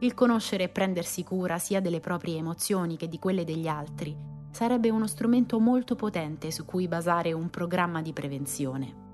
Il 0.01 0.15
conoscere 0.15 0.65
e 0.65 0.69
prendersi 0.69 1.23
cura 1.25 1.59
sia 1.59 1.81
delle 1.81 2.01
proprie 2.01 2.37
emozioni 2.37 2.97
che 2.97 3.09
di 3.09 3.19
quelle 3.19 3.45
degli 3.45 3.69
altri 3.69 4.17
sarebbe 4.51 4.91
uno 4.91 5.07
strumento 5.07 5.61
molto 5.61 5.95
potente 5.95 6.51
su 6.51 6.65
cui 6.65 6.89
basare 6.89 7.33
un 7.33 7.51
programma 7.51 8.03
di 8.03 8.13
prevenzione. 8.13 9.09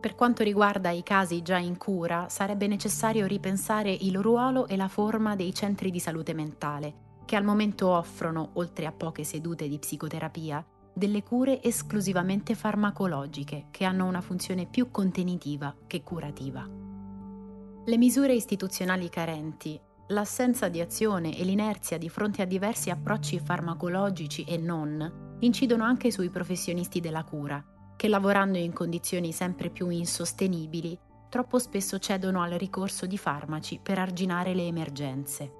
Per 0.00 0.14
quanto 0.14 0.42
riguarda 0.42 0.88
i 0.88 1.02
casi 1.02 1.42
già 1.42 1.58
in 1.58 1.76
cura, 1.76 2.30
sarebbe 2.30 2.66
necessario 2.66 3.26
ripensare 3.26 3.92
il 3.92 4.18
ruolo 4.18 4.66
e 4.66 4.76
la 4.76 4.88
forma 4.88 5.36
dei 5.36 5.52
centri 5.52 5.90
di 5.90 6.00
salute 6.00 6.32
mentale, 6.32 6.94
che 7.26 7.36
al 7.36 7.44
momento 7.44 7.88
offrono, 7.88 8.52
oltre 8.54 8.86
a 8.86 8.92
poche 8.92 9.24
sedute 9.24 9.68
di 9.68 9.78
psicoterapia, 9.78 10.64
delle 10.94 11.22
cure 11.22 11.62
esclusivamente 11.62 12.54
farmacologiche 12.54 13.66
che 13.70 13.84
hanno 13.84 14.06
una 14.06 14.22
funzione 14.22 14.66
più 14.66 14.90
contenitiva 14.90 15.76
che 15.86 16.02
curativa. 16.02 16.66
Le 17.84 17.96
misure 17.98 18.32
istituzionali 18.32 19.10
carenti, 19.10 19.78
l'assenza 20.08 20.68
di 20.68 20.80
azione 20.80 21.36
e 21.36 21.44
l'inerzia 21.44 21.98
di 21.98 22.08
fronte 22.08 22.40
a 22.40 22.46
diversi 22.46 22.88
approcci 22.88 23.38
farmacologici 23.38 24.44
e 24.44 24.56
non 24.56 25.36
incidono 25.40 25.84
anche 25.84 26.10
sui 26.10 26.30
professionisti 26.30 27.00
della 27.00 27.24
cura, 27.24 27.62
che 28.00 28.08
lavorando 28.08 28.56
in 28.56 28.72
condizioni 28.72 29.30
sempre 29.30 29.68
più 29.68 29.90
insostenibili, 29.90 30.98
troppo 31.28 31.58
spesso 31.58 31.98
cedono 31.98 32.40
al 32.40 32.52
ricorso 32.52 33.04
di 33.04 33.18
farmaci 33.18 33.78
per 33.78 33.98
arginare 33.98 34.54
le 34.54 34.62
emergenze. 34.62 35.52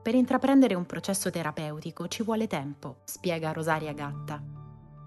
Per 0.00 0.14
intraprendere 0.14 0.76
un 0.76 0.86
processo 0.86 1.28
terapeutico 1.28 2.06
ci 2.06 2.22
vuole 2.22 2.46
tempo, 2.46 2.98
spiega 3.02 3.50
Rosaria 3.50 3.92
Gatta. 3.94 4.40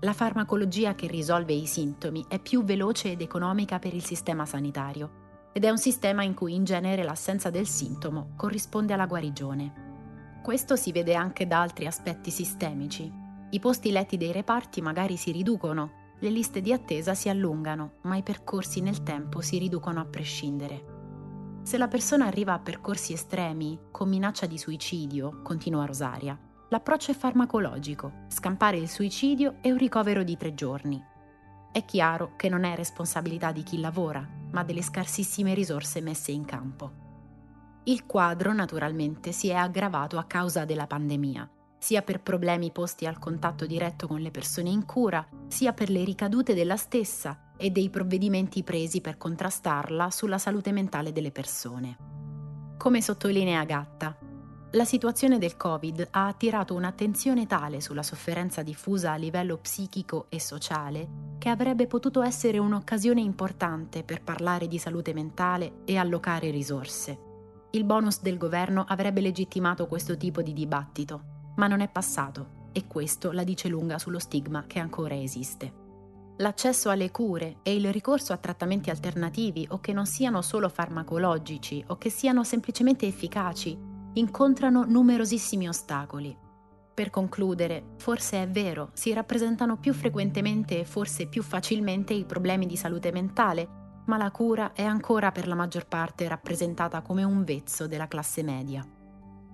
La 0.02 0.12
farmacologia 0.12 0.96
che 0.96 1.08
risolve 1.08 1.54
i 1.54 1.66
sintomi 1.66 2.26
è 2.28 2.40
più 2.40 2.66
veloce 2.66 3.12
ed 3.12 3.22
economica 3.22 3.80
per 3.80 3.94
il 3.94 4.04
sistema 4.04 4.46
sanitario 4.46 5.50
ed 5.54 5.64
è 5.64 5.70
un 5.70 5.78
sistema 5.78 6.24
in 6.24 6.34
cui 6.34 6.56
in 6.56 6.66
genere 6.66 7.04
l'assenza 7.04 7.50
del 7.50 7.68
sintomo 7.68 8.34
corrisponde 8.36 8.92
alla 8.92 9.06
guarigione. 9.06 10.40
Questo 10.44 10.76
si 10.76 10.92
vede 10.92 11.16
anche 11.16 11.48
da 11.48 11.62
altri 11.62 11.88
aspetti 11.88 12.32
sistemici. 12.32 13.10
I 13.52 13.60
posti 13.62 13.92
letti 13.92 14.18
dei 14.18 14.34
reparti 14.34 14.82
magari 14.82 15.16
si 15.16 15.32
riducono, 15.32 16.00
le 16.22 16.30
liste 16.30 16.62
di 16.62 16.72
attesa 16.72 17.16
si 17.16 17.30
allungano, 17.30 17.94
ma 18.04 18.16
i 18.16 18.22
percorsi 18.22 18.80
nel 18.80 19.02
tempo 19.02 19.42
si 19.42 19.58
riducono 19.58 20.00
a 20.00 20.06
prescindere. 20.06 21.60
Se 21.64 21.80
la 21.80 21.88
persona 21.88 22.28
arriva 22.28 22.54
a 22.54 22.60
percorsi 22.60 23.14
estremi, 23.14 23.80
con 23.90 24.08
minaccia 24.08 24.46
di 24.46 24.60
suicidio, 24.60 25.42
continua 25.42 25.86
Rosaria, 25.86 26.38
l'approccio 26.70 27.10
è 27.10 27.16
farmacologico, 27.16 28.26
scampare 28.28 28.78
il 28.78 28.88
suicidio 28.88 29.58
e 29.62 29.72
un 29.72 29.80
ricovero 29.80 30.22
di 30.22 30.38
tre 30.38 30.54
giorni. 30.54 31.04
È 31.72 31.86
chiaro 31.86 32.34
che 32.36 32.50
non 32.50 32.66
è 32.66 32.76
responsabilità 32.76 33.52
di 33.52 33.64
chi 33.64 33.80
lavora, 33.80 34.24
ma 34.52 34.64
delle 34.64 34.84
scarsissime 34.84 35.56
risorse 35.56 36.02
messe 36.02 36.32
in 36.32 36.46
campo. 36.46 36.92
Il 37.86 38.06
quadro 38.06 38.54
naturalmente 38.54 39.32
si 39.32 39.48
è 39.48 39.56
aggravato 39.56 40.20
a 40.20 40.26
causa 40.26 40.66
della 40.66 40.86
pandemia, 40.86 41.50
sia 41.82 42.04
per 42.04 42.22
problemi 42.22 42.72
posti 42.72 43.08
al 43.08 43.18
contatto 43.18 43.66
diretto 43.66 44.06
con 44.06 44.20
le 44.20 44.30
persone 44.30 44.70
in 44.70 44.86
cura, 44.86 45.28
sia 45.48 45.74
per 45.74 45.90
le 45.90 46.04
ricadute 46.04 46.54
della 46.54 46.78
stessa 46.78 47.54
e 47.58 47.72
dei 47.72 47.90
provvedimenti 47.90 48.62
presi 48.62 49.02
per 49.02 49.18
contrastarla 49.18 50.12
sulla 50.12 50.38
salute 50.38 50.72
mentale 50.72 51.12
delle 51.12 51.32
persone. 51.32 51.98
Come 52.78 53.02
sottolinea 53.02 53.64
Gatta, 53.64 54.16
la 54.74 54.86
situazione 54.86 55.40
del 55.40 55.58
Covid 55.58 56.10
ha 56.12 56.28
attirato 56.28 56.76
un'attenzione 56.76 57.48
tale 57.48 57.82
sulla 57.82 58.04
sofferenza 58.04 58.62
diffusa 58.62 59.14
a 59.14 59.16
livello 59.18 59.58
psichico 59.58 60.28
e 60.30 60.40
sociale 60.40 61.10
che 61.40 61.50
avrebbe 61.50 61.88
potuto 61.88 62.22
essere 62.22 62.60
un'occasione 62.60 63.22
importante 63.22 64.04
per 64.04 64.22
parlare 64.22 64.68
di 64.68 64.78
salute 64.78 65.14
mentale 65.14 65.82
e 65.86 65.98
allocare 65.98 66.52
risorse. 66.52 67.18
Il 67.72 67.86
bonus 67.86 68.22
del 68.22 68.38
governo 68.38 68.86
avrebbe 68.88 69.22
legittimato 69.22 69.88
questo 69.88 70.16
tipo 70.16 70.42
di 70.42 70.54
dibattito, 70.54 71.31
ma 71.56 71.68
non 71.68 71.82
è 71.82 71.90
passato 71.90 72.70
e 72.72 72.88
questo 72.88 73.32
la 73.32 73.44
dice 73.44 73.68
lunga 73.68 74.00
sullo 74.00 74.20
stigma 74.20 74.66
che 74.66 74.80
ancora 74.80 75.16
esiste 75.16 75.82
l'accesso 76.42 76.90
alle 76.90 77.12
cure 77.12 77.58
e 77.64 77.76
il 77.76 77.92
ricorso 77.92 78.34
a 78.34 78.38
trattamenti 78.38 78.90
alternativi 78.90 79.66
o 79.72 79.80
che 79.80 79.94
non 79.94 80.06
siano 80.06 80.42
solo 80.42 80.70
farmacologici 80.70 81.84
o 81.88 81.98
che 81.98 82.10
siano 82.10 82.44
semplicemente 82.44 83.06
efficaci 83.06 83.78
incontrano 84.14 84.84
numerosissimi 84.84 85.70
ostacoli. 85.70 86.36
Per 86.94 87.10
concludere, 87.10 87.94
forse 87.98 88.44
è 88.44 88.50
vero, 88.50 88.90
si 88.94 89.14
rappresentano 89.14 89.78
più 89.78 89.94
frequentemente 89.94 90.80
e 90.80 90.86
forse 90.86 91.28
più 91.28 91.42
facilmente 91.44 92.14
i 92.14 92.26
problemi 92.26 92.66
di 92.66 92.76
salute 92.76 93.12
mentale, 93.12 93.80
ma 94.08 94.18
la 94.18 94.32
cura 94.32 94.74
è 94.74 94.84
ancora 94.84 95.32
per 95.32 95.48
la 95.48 95.56
maggior 95.56 95.88
parte 95.88 96.28
rappresentata 96.28 97.02
come 97.02 97.24
un 97.24 97.44
vezzo 97.44 97.88
della 97.88 98.08
classe 98.08 98.44
media. 98.44 98.86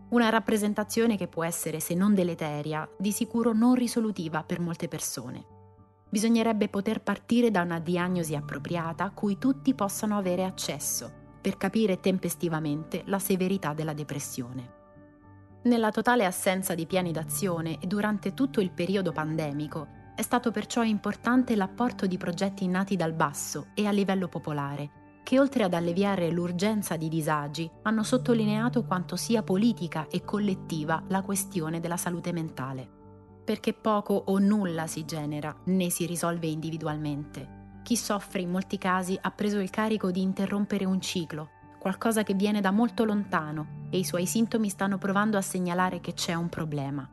Una 0.10 0.30
rappresentazione 0.30 1.18
che 1.18 1.28
può 1.28 1.44
essere, 1.44 1.82
se 1.82 1.94
non 1.94 2.14
deleteria, 2.14 2.90
di 2.98 3.12
sicuro 3.12 3.52
non 3.52 3.76
risolutiva 3.76 4.42
per 4.42 4.62
molte 4.62 4.88
persone. 4.88 5.44
Bisognerebbe 6.10 6.70
poter 6.70 7.02
partire 7.02 7.52
da 7.52 7.62
una 7.62 7.80
diagnosi 7.80 8.34
appropriata 8.34 9.04
a 9.04 9.12
cui 9.12 9.38
tutti 9.38 9.74
possano 9.74 10.18
avere 10.18 10.46
accesso 10.46 11.12
per 11.42 11.58
capire 11.58 12.00
tempestivamente 12.00 13.04
la 13.08 13.20
severità 13.20 13.74
della 13.74 13.94
depressione. 13.94 14.76
Nella 15.64 15.92
totale 15.92 16.24
assenza 16.24 16.74
di 16.74 16.86
piani 16.86 17.12
d'azione 17.12 17.78
e 17.82 17.88
durante 17.88 18.34
tutto 18.34 18.62
il 18.62 18.72
periodo 18.72 19.12
pandemico 19.12 19.88
è 20.16 20.22
stato 20.22 20.52
perciò 20.52 20.84
importante 20.84 21.54
l'apporto 21.58 22.06
di 22.08 22.16
progetti 22.18 22.66
nati 22.68 22.96
dal 22.96 23.12
basso 23.12 23.68
e 23.74 23.86
a 23.86 23.92
livello 23.92 24.30
popolare, 24.30 25.07
che 25.28 25.42
oltre 25.42 25.66
ad 25.66 25.74
alleviare 25.74 26.32
l'urgenza 26.32 26.96
di 26.96 27.10
disagi, 27.10 27.70
hanno 27.82 28.02
sottolineato 28.02 28.86
quanto 28.86 29.18
sia 29.18 29.44
politica 29.44 30.08
e 30.10 30.24
collettiva 30.24 31.04
la 31.10 31.22
questione 31.22 31.82
della 31.82 31.98
salute 31.98 32.32
mentale. 32.32 32.90
Perché 33.44 33.74
poco 33.74 34.14
o 34.14 34.40
nulla 34.40 34.88
si 34.88 35.04
genera 35.04 35.54
né 35.66 35.90
si 35.90 36.06
risolve 36.06 36.48
individualmente. 36.48 37.82
Chi 37.84 37.98
soffre 37.98 38.40
in 38.40 38.50
molti 38.50 38.78
casi 38.78 39.20
ha 39.22 39.30
preso 39.32 39.60
il 39.60 39.70
carico 39.70 40.12
di 40.12 40.22
interrompere 40.22 40.86
un 40.86 41.02
ciclo, 41.02 41.50
qualcosa 41.78 42.24
che 42.24 42.34
viene 42.34 42.62
da 42.62 42.72
molto 42.72 43.04
lontano 43.04 43.88
e 43.90 43.98
i 43.98 44.06
suoi 44.06 44.26
sintomi 44.26 44.70
stanno 44.70 44.98
provando 44.98 45.36
a 45.36 45.42
segnalare 45.42 46.00
che 46.00 46.14
c'è 46.14 46.36
un 46.36 46.48
problema. 46.48 47.06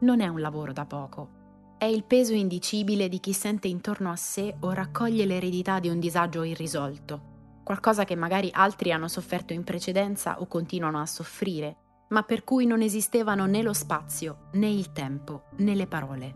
Non 0.00 0.20
è 0.20 0.26
un 0.26 0.40
lavoro 0.40 0.72
da 0.72 0.86
poco, 0.86 1.41
è 1.82 1.86
il 1.86 2.04
peso 2.04 2.32
indicibile 2.32 3.08
di 3.08 3.18
chi 3.18 3.32
sente 3.32 3.66
intorno 3.66 4.12
a 4.12 4.14
sé 4.14 4.54
o 4.60 4.70
raccoglie 4.70 5.26
l'eredità 5.26 5.80
di 5.80 5.88
un 5.88 5.98
disagio 5.98 6.44
irrisolto, 6.44 7.60
qualcosa 7.64 8.04
che 8.04 8.14
magari 8.14 8.50
altri 8.52 8.92
hanno 8.92 9.08
sofferto 9.08 9.52
in 9.52 9.64
precedenza 9.64 10.40
o 10.40 10.46
continuano 10.46 11.00
a 11.00 11.06
soffrire, 11.06 12.04
ma 12.10 12.22
per 12.22 12.44
cui 12.44 12.66
non 12.66 12.82
esistevano 12.82 13.46
né 13.46 13.62
lo 13.62 13.72
spazio, 13.72 14.50
né 14.52 14.68
il 14.68 14.92
tempo, 14.92 15.46
né 15.56 15.74
le 15.74 15.88
parole. 15.88 16.34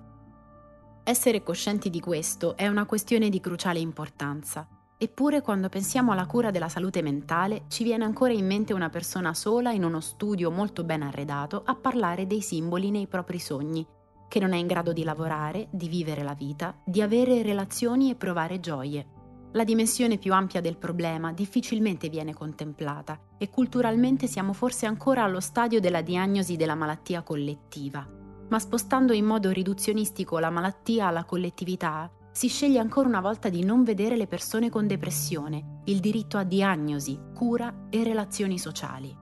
Essere 1.05 1.45
coscienti 1.45 1.91
di 1.91 2.01
questo 2.01 2.57
è 2.57 2.67
una 2.67 2.85
questione 2.85 3.29
di 3.29 3.39
cruciale 3.39 3.79
importanza, 3.79 4.67
eppure 4.99 5.43
quando 5.43 5.69
pensiamo 5.69 6.11
alla 6.11 6.27
cura 6.27 6.51
della 6.51 6.69
salute 6.69 7.03
mentale 7.03 7.67
ci 7.69 7.85
viene 7.85 8.03
ancora 8.03 8.33
in 8.33 8.47
mente 8.47 8.73
una 8.73 8.91
persona 8.91 9.33
sola 9.33 9.71
in 9.71 9.85
uno 9.85 10.01
studio 10.01 10.51
molto 10.51 10.83
ben 10.83 11.03
arredato 11.03 11.63
a 11.65 11.77
parlare 11.77 12.27
dei 12.27 12.41
simboli 12.41 12.91
nei 12.91 13.07
propri 13.07 13.39
sogni 13.39 13.87
che 14.29 14.41
non 14.41 14.53
è 14.53 14.57
in 14.57 14.67
grado 14.67 14.93
di 14.93 15.05
lavorare, 15.05 15.69
di 15.71 15.89
vivere 15.89 16.23
la 16.23 16.35
vita, 16.35 16.77
di 16.85 17.01
avere 17.03 17.43
relazioni 17.43 18.11
e 18.11 18.15
provare 18.15 18.61
gioie. 18.61 19.07
La 19.53 19.65
dimensione 19.65 20.19
più 20.19 20.33
ampia 20.35 20.61
del 20.61 20.77
problema 20.77 21.33
difficilmente 21.33 22.09
viene 22.09 22.35
contemplata 22.35 23.19
e 23.39 23.49
culturalmente 23.49 24.27
siamo 24.27 24.53
forse 24.53 24.85
ancora 24.87 25.23
allo 25.23 25.41
stadio 25.41 25.81
della 25.81 26.03
diagnosi 26.03 26.57
della 26.57 26.75
malattia 26.75 27.23
collettiva. 27.23 28.07
Ma 28.49 28.59
spostando 28.59 29.13
in 29.13 29.25
modo 29.25 29.51
riduzionistico 29.51 30.39
la 30.39 30.51
malattia 30.51 31.07
alla 31.07 31.25
collettività, 31.25 32.11
si 32.31 32.49
sceglie 32.49 32.79
ancora 32.79 33.09
una 33.09 33.23
volta 33.23 33.49
di 33.49 33.65
non 33.65 33.83
vedere 33.83 34.15
le 34.15 34.27
persone 34.27 34.69
con 34.69 34.87
depressione, 34.87 35.81
il 35.87 36.01
diritto 36.01 36.37
a 36.37 36.45
diagnosi, 36.45 37.19
cura 37.33 37.87
e 37.89 38.05
relazioni 38.05 38.59
sociali. 38.59 39.17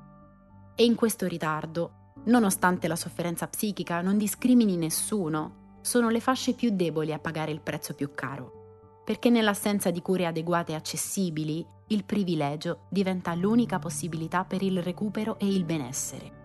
E 0.75 0.85
in 0.85 0.97
questo 0.97 1.29
ritardo 1.29 2.04
nonostante 2.25 2.89
la 2.89 2.97
sofferenza 2.97 3.47
psichica 3.47 4.01
non 4.01 4.19
discrimini 4.19 4.77
nessuno, 4.77 5.79
sono 5.81 6.09
le 6.09 6.21
fasce 6.21 6.55
più 6.55 6.71
deboli 6.71 7.13
a 7.13 7.19
pagare 7.19 7.53
il 7.53 7.61
prezzo 7.61 7.95
più 7.95 8.15
caro. 8.15 9.03
Perché 9.05 9.29
nell'assenza 9.29 9.91
di 9.91 10.01
cure 10.01 10.25
adeguate 10.25 10.73
e 10.73 10.75
accessibili, 10.77 11.65
il 11.89 12.05
privilegio 12.05 12.87
diventa 12.89 13.35
l'unica 13.35 13.79
possibilità 13.79 14.45
per 14.45 14.63
il 14.63 14.83
recupero 14.83 15.39
e 15.39 15.47
il 15.47 15.65
benessere, 15.65 16.43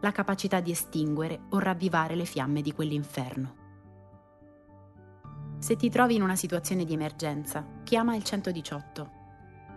la 0.00 0.12
capacità 0.12 0.60
di 0.60 0.70
estinguere 0.70 1.44
o 1.50 1.58
ravvivare 1.58 2.14
le 2.14 2.26
fiamme 2.26 2.60
di 2.60 2.72
quell'inferno. 2.72 3.60
Se 5.58 5.76
ti 5.76 5.88
trovi 5.88 6.16
in 6.16 6.22
una 6.22 6.36
situazione 6.36 6.84
di 6.84 6.92
emergenza, 6.92 7.64
chiama 7.84 8.16
il 8.16 8.24
118. 8.24 9.10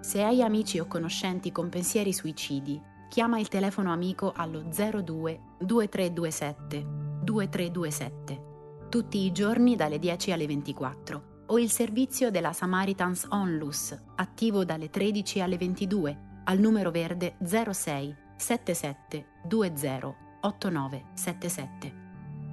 Se 0.02 0.22
hai 0.22 0.42
amici 0.42 0.80
o 0.80 0.88
conoscenti 0.88 1.52
con 1.52 1.70
pensieri 1.70 2.12
suicidi, 2.12 2.82
chiama 3.10 3.40
il 3.40 3.48
telefono 3.48 3.92
amico 3.92 4.34
allo 4.36 4.64
02 4.64 5.42
2327 5.60 6.86
2327 7.24 8.54
tutti 8.90 9.26
i 9.26 9.32
giorni 9.32 9.76
dalle 9.76 10.00
10 10.00 10.32
alle 10.32 10.48
24 10.48 11.34
o 11.48 11.60
il 11.60 11.70
servizio 11.70 12.32
della 12.32 12.54
Samaritans 12.54 13.28
Onlus 13.30 13.96
attivo 14.16 14.64
dalle 14.64 14.90
13 14.90 15.42
alle 15.42 15.58
22 15.58 16.20
al 16.46 16.60
numero 16.60 16.92
verde 16.92 17.36
06 17.44 18.16
77 18.38 19.26
20 19.48 20.16
8977. 20.42 22.04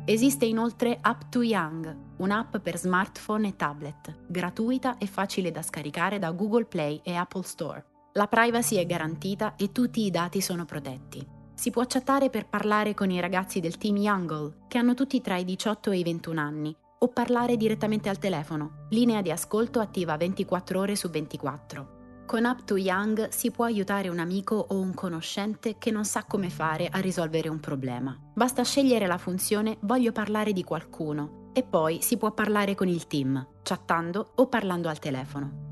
Esiste 0.05 0.47
inoltre 0.47 0.99
App 1.01 1.29
to 1.29 1.43
Young, 1.43 1.97
un'app 2.17 2.57
per 2.57 2.77
smartphone 2.77 3.49
e 3.49 3.57
tablet, 3.57 4.25
gratuita 4.27 4.99
e 4.99 5.07
facile 5.07 5.51
da 5.53 5.63
scaricare 5.63 6.19
da 6.19 6.33
Google 6.33 6.65
Play 6.65 7.01
e 7.05 7.15
Apple 7.15 7.45
Store. 7.45 7.92
La 8.15 8.27
privacy 8.27 8.77
è 8.77 8.85
garantita 8.85 9.55
e 9.57 9.73
tutti 9.73 10.05
i 10.05 10.11
dati 10.11 10.43
sono 10.43 10.67
protetti. 10.67 11.27
Si 11.55 11.71
può 11.71 11.85
chattare 11.87 12.29
per 12.29 12.47
parlare 12.47 12.93
con 12.93 13.11
i 13.11 13.21
ragazzi 13.21 13.59
del 13.59 13.79
team 13.79 13.97
Youngle, 13.97 14.65
che 14.69 14.77
hanno 14.77 14.93
tutti 14.93 15.23
tra 15.23 15.39
i 15.39 15.47
18 15.47 15.91
e 15.93 15.99
i 15.99 16.03
21 16.03 16.39
anni, 16.39 16.77
o 16.99 17.09
parlare 17.09 17.57
direttamente 17.57 18.11
al 18.11 18.19
telefono, 18.19 18.87
linea 18.91 19.23
di 19.23 19.31
ascolto 19.31 19.81
attiva 19.81 20.19
24 20.19 20.79
ore 20.79 20.95
su 20.95 21.09
24. 21.09 22.25
Con 22.27 22.45
Up 22.45 22.65
to 22.65 22.77
Young 22.77 23.29
si 23.29 23.51
può 23.51 23.65
aiutare 23.65 24.11
un 24.11 24.19
amico 24.19 24.57
o 24.57 24.79
un 24.79 24.93
conoscente 24.93 25.79
che 25.79 25.91
non 25.91 26.05
sa 26.05 26.25
come 26.25 26.51
fare 26.51 26.89
a 26.89 26.99
risolvere 26.99 27.49
un 27.49 27.61
problema. 27.61 28.15
Basta 28.35 28.63
scegliere 28.63 29.07
la 29.07 29.19
funzione 29.19 29.79
Voglio 29.81 30.13
parlare 30.13 30.53
di 30.53 30.65
qualcuno 30.65 31.49
e 31.55 31.63
poi 31.63 32.03
si 32.03 32.19
può 32.19 32.33
parlare 32.33 32.75
con 32.75 32.89
il 32.89 33.07
team, 33.07 33.47
chattando 33.63 34.33
o 34.35 34.49
parlando 34.49 34.91
al 34.91 34.99
telefono. 34.99 35.72